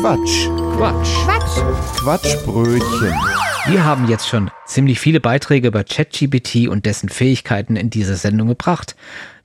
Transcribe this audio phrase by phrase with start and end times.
[0.00, 0.48] Quatsch.
[0.76, 1.24] Quatsch.
[1.24, 2.00] Quatsch.
[2.00, 3.14] Quatschbrötchen.
[3.66, 8.48] Wir haben jetzt schon ziemlich viele Beiträge über ChatGPT und dessen Fähigkeiten in diese Sendung
[8.48, 8.94] gebracht.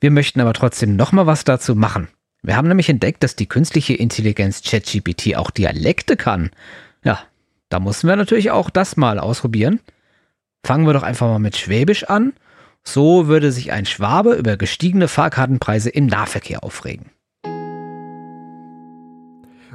[0.02, 2.10] Wir möchten aber trotzdem noch mal was dazu machen.
[2.44, 6.52] Wir haben nämlich entdeckt, dass die künstliche Intelligenz ChatGPT auch Dialekte kann.
[7.06, 7.20] Ja,
[7.70, 9.80] da mussten wir natürlich auch das mal ausprobieren.
[10.66, 12.34] Fangen wir doch einfach mal mit Schwäbisch an.
[12.84, 17.06] So würde sich ein Schwabe über gestiegene Fahrkartenpreise im Nahverkehr aufregen.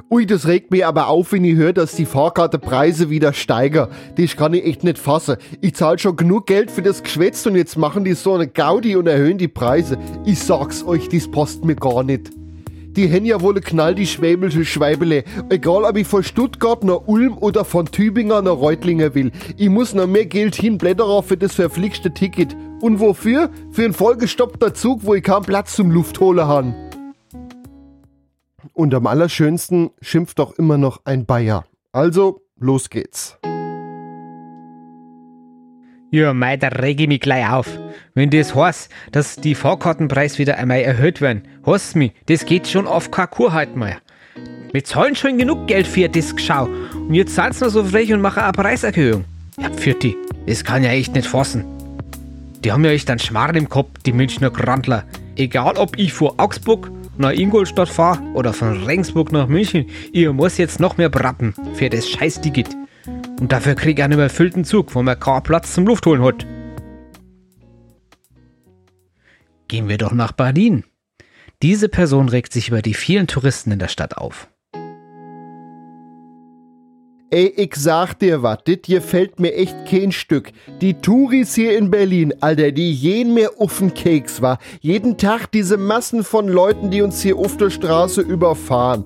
[0.09, 3.87] Ui, das regt mich aber auf, wenn ich höre, dass die Fahrkartenpreise wieder steigen.
[4.15, 5.37] Das kann ich echt nicht fassen.
[5.59, 8.95] Ich zahle schon genug Geld für das Geschwätz und jetzt machen die so eine Gaudi
[8.95, 9.97] und erhöhen die Preise.
[10.23, 12.29] Ich sag's euch, das passt mir gar nicht.
[12.95, 15.23] Die haben ja wohl eine knall die schwäbische Schweibele.
[15.49, 19.31] Egal, ob ich von Stuttgart nach Ulm oder von Tübingen nach Reutlingen will.
[19.57, 22.55] Ich muss noch mehr Geld hinblättern für das verflixte Ticket.
[22.81, 23.49] Und wofür?
[23.71, 26.86] Für einen vollgestoppter Zug, wo ich keinen Platz zum Luftholen habe.
[28.77, 31.65] Und am allerschönsten schimpft doch immer noch ein Bayer.
[31.93, 33.39] Also, los geht's.
[36.11, 37.67] Ja, mei, da reg ich mich gleich auf.
[38.13, 42.85] Wenn das heißt, dass die Fahrkartenpreis wieder einmal erhöht werden, heißt mich, das geht schon
[42.85, 43.97] auf keine Kur halt mehr.
[44.71, 48.21] Wir zahlen schon genug Geld für das Geschau und jetzt seid noch so frech und
[48.21, 49.25] machen eine Preiserhöhung.
[49.59, 51.65] Ja, die, das kann ja echt nicht fassen.
[52.63, 55.03] Die haben ja echt einen Schmarrn im Kopf, die Münchner Grandler.
[55.35, 60.57] Egal ob ich vor Augsburg nach Ingolstadt fahre oder von Regensburg nach München, ihr muss
[60.57, 62.69] jetzt noch mehr braten für das scheiß Ticket.
[63.39, 66.45] Und dafür krieg ich einen überfüllten Zug, wo man keinen Platz zum Luftholen hat.
[69.67, 70.83] Gehen wir doch nach Berlin.
[71.61, 74.47] Diese Person regt sich über die vielen Touristen in der Stadt auf.
[77.37, 80.49] Ey, ich sag dir wat, dit hier fällt mir echt kein Stück.
[80.81, 84.57] Die Touris hier in Berlin, Alter, die jeden mehr uffen Keks war.
[84.81, 89.05] Jeden Tag diese Massen von Leuten, die uns hier auf der Straße überfahren.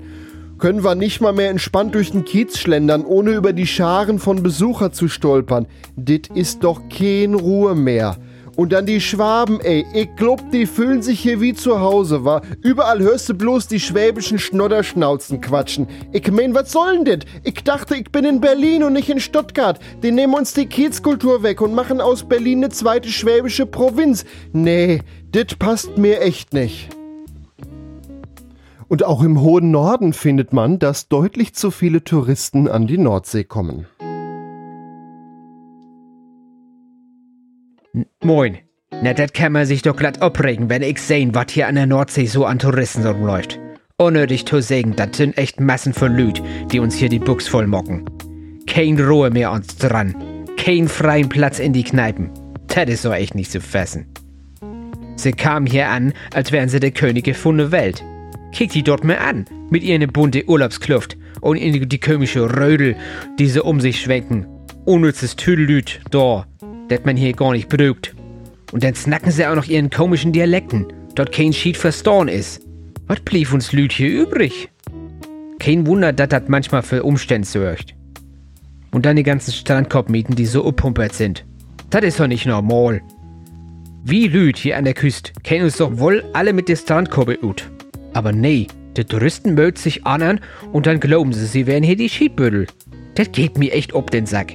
[0.60, 4.42] Können wir nicht mal mehr entspannt durch den Kiez schlendern, ohne über die Scharen von
[4.42, 5.68] Besucher zu stolpern.
[5.98, 8.16] Dit ist doch kein Ruhe mehr.
[8.62, 9.88] Und dann die Schwaben, ey.
[9.92, 12.44] Ich glaub, die fühlen sich hier wie zu Hause, wa?
[12.62, 15.88] Überall hörst du bloß die schwäbischen Schnodderschnauzen quatschen.
[16.12, 17.30] Ich mein, was soll denn das?
[17.44, 19.80] Ich dachte, ich bin in Berlin und nicht in Stuttgart.
[20.04, 24.26] Die nehmen uns die Kiezkultur weg und machen aus Berlin eine zweite schwäbische Provinz.
[24.54, 25.02] Nee,
[25.32, 26.90] das passt mir echt nicht.
[28.88, 33.44] Und auch im hohen Norden findet man, dass deutlich zu viele Touristen an die Nordsee
[33.44, 33.88] kommen.
[38.24, 38.58] Moin.
[39.02, 41.88] Na, das kann man sich doch glatt abregen, wenn ich sehen, was hier an der
[41.88, 43.60] Nordsee so an Touristen rumläuft.
[43.98, 46.42] Unnötig zu sagen, das sind echt Massen von Lüd,
[46.72, 48.06] die uns hier die Buchs voll mocken.
[48.68, 50.16] Kein Ruhe mehr uns dran.
[50.58, 52.30] Kein freien Platz in die Kneipen.
[52.68, 54.08] Das ist so echt nicht zu fassen.
[55.16, 58.04] Sie kamen hier an, als wären sie der Könige von der Welt.
[58.54, 62.96] Kick die dort mal an, mit ihren bunte Urlaubskluft und in die komische Rödel,
[63.40, 64.48] die sie um sich schwenken.
[64.86, 66.48] Unnützes Tüdelüt, da,
[66.92, 68.14] das man hier gar nicht braucht.
[68.72, 72.62] Und dann snacken sie auch noch ihren komischen Dialekten, dort kein Schied verstorn ist.
[73.08, 74.70] Was blieb uns Lüt hier übrig?
[75.60, 77.96] Kein Wunder, dass das manchmal für Umstände sorgt.
[78.92, 81.46] Und dann die ganzen Strandkorbmieten, die so uppumpert sind.
[81.90, 83.02] Das ist doch nicht normal.
[84.04, 87.70] Wie Lüt hier an der Küste kennen uns doch wohl alle mit der Strandkorbe ut.
[88.14, 90.42] Aber nee, die Touristen mögen sich anhören
[90.72, 92.68] und dann glauben sie, sie wären hier die Schiedbüttel.
[93.16, 94.54] Das geht mir echt ob den Sack.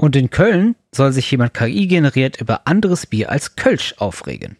[0.00, 4.56] Und in Köln soll sich jemand KI generiert über anderes Bier als Kölsch aufregen.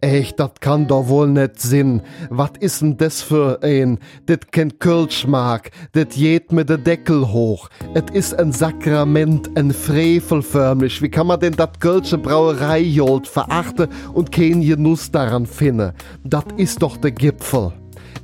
[0.00, 2.02] Echt, das kann doch wohl nicht sinn.
[2.30, 3.98] Was ist denn das für ein?
[4.26, 7.68] Das kennt Kölsch mag, das geht mit der Deckel hoch.
[7.94, 11.02] Es ist ein Sakrament, ein Frevel förmlich.
[11.02, 15.94] Wie kann man denn das Kölsche Brauereijolt verachten und kein Genuss daran finden?
[16.22, 17.72] Das ist doch der Gipfel.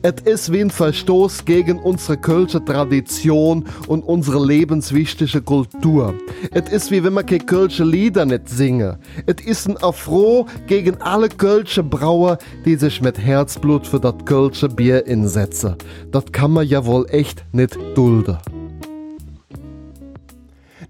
[0.07, 6.13] Es ist wie ein Verstoß gegen unsere kölsche Tradition und unsere lebenswichtige Kultur.
[6.51, 8.99] Es ist wie wenn man keine kölsche Lieder nicht singe.
[9.25, 14.69] Es ist ein Affront gegen alle kölsche Brauer, die sich mit Herzblut für das kölsche
[14.69, 15.77] Bier insetzen.
[16.11, 18.37] Das kann man ja wohl echt nicht dulden.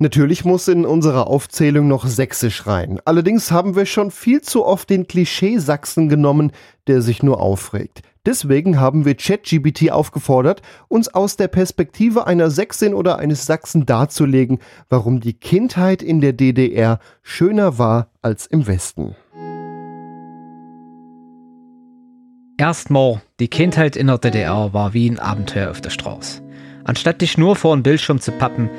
[0.00, 2.98] Natürlich muss in unserer Aufzählung noch Sächsisch rein.
[3.04, 6.50] Allerdings haben wir schon viel zu oft den Klischee-Sachsen genommen,
[6.88, 8.02] der sich nur aufregt.
[8.26, 14.60] Deswegen haben wir ChatGPT aufgefordert, uns aus der Perspektive einer Sächsin oder eines Sachsen darzulegen,
[14.88, 19.14] warum die Kindheit in der DDR schöner war als im Westen.
[22.56, 26.40] Erstmal, die Kindheit in der DDR war wie ein Abenteuer auf der Straße.
[26.84, 28.70] Anstatt dich nur vor den Bildschirm zu pappen,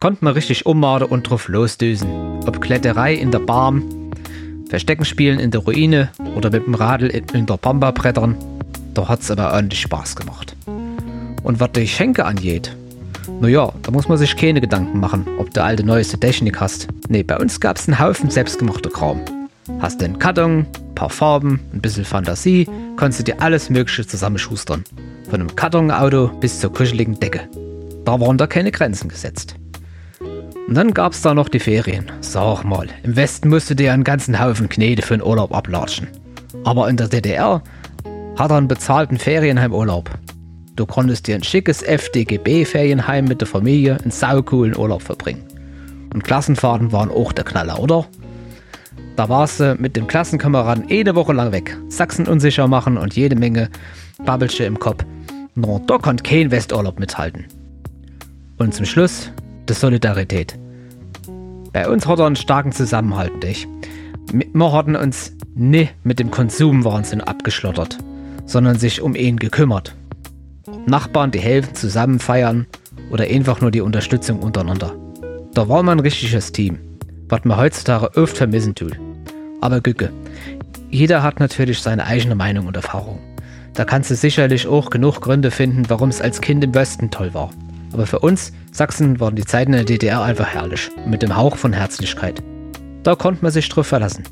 [0.00, 2.08] konnte man richtig ummachen und drauf losdüsen.
[2.46, 4.12] Ob Kletterei in der Barm,
[4.68, 8.36] Verstecken spielen in der Ruine oder mit dem Radl in der Pampa brettern,
[8.98, 10.56] da hat's aber ordentlich Spaß gemacht.
[11.44, 12.74] Und was die Schenke angeht,
[13.40, 16.88] naja, da muss man sich keine Gedanken machen, ob du alte neueste Technik hast.
[17.08, 19.20] Nee, bei uns gab's einen Haufen selbstgemachter Kram.
[19.78, 20.66] Hast den Karton,
[20.96, 24.82] paar Farben, ein bisschen Fantasie, kannst du dir alles Mögliche zusammenschustern.
[25.30, 27.48] Von einem Kartonauto bis zur kuscheligen Decke.
[28.04, 29.54] Da waren da keine Grenzen gesetzt.
[30.66, 32.10] Und dann gab's da noch die Ferien.
[32.20, 36.08] Sag mal, im Westen musst du dir einen ganzen Haufen Knete für den Urlaub ablatschen.
[36.64, 37.62] Aber in der DDR
[38.38, 40.10] hat er einen bezahlten Ferienheimurlaub.
[40.76, 45.42] Du konntest dir ein schickes FDGB-Ferienheim mit der Familie einen saucoolen Urlaub verbringen.
[46.14, 48.06] Und Klassenfahrten waren auch der Knaller, oder?
[49.16, 53.34] Da warst du mit dem Klassenkameraden eine Woche lang weg, Sachsen unsicher machen und jede
[53.34, 53.70] Menge
[54.24, 55.04] Babbelsche im Kopf.
[55.56, 57.46] No, da konnte kein Westurlaub mithalten.
[58.58, 59.32] Und zum Schluss
[59.68, 60.56] die Solidarität.
[61.72, 63.66] Bei uns hat er einen starken Zusammenhalt, nicht?
[64.32, 67.98] Wir hatten uns nie mit dem Konsumwahnsinn abgeschlottert,
[68.48, 69.94] sondern sich um ihn gekümmert.
[70.86, 72.66] Nachbarn, die helfen, zusammen feiern
[73.10, 74.94] oder einfach nur die Unterstützung untereinander.
[75.54, 76.78] Da war man ein richtiges Team,
[77.28, 78.98] was man heutzutage oft vermissen tut.
[79.60, 80.10] Aber Gücke,
[80.90, 83.18] jeder hat natürlich seine eigene Meinung und Erfahrung.
[83.74, 87.34] Da kannst du sicherlich auch genug Gründe finden, warum es als Kind im Westen toll
[87.34, 87.50] war.
[87.92, 91.56] Aber für uns Sachsen waren die Zeiten in der DDR einfach herrlich, mit dem Hauch
[91.56, 92.42] von Herzlichkeit.
[93.02, 94.24] Da konnte man sich drauf verlassen.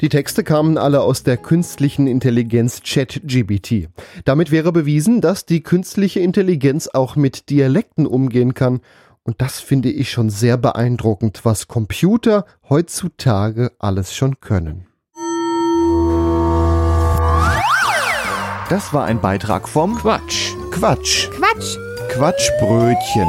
[0.00, 3.88] Die Texte kamen alle aus der künstlichen Intelligenz ChatGBT.
[4.24, 8.80] Damit wäre bewiesen, dass die künstliche Intelligenz auch mit Dialekten umgehen kann.
[9.24, 14.86] Und das finde ich schon sehr beeindruckend, was Computer heutzutage alles schon können.
[18.70, 20.52] Das war ein Beitrag vom Quatsch.
[20.70, 21.28] Quatsch.
[21.30, 21.76] Quatsch.
[22.08, 23.28] Quatschbrötchen.